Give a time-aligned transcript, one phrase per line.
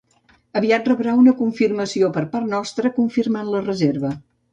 [0.59, 4.13] Aviat rebrà una confirmació per part nostra confirmant la reserva.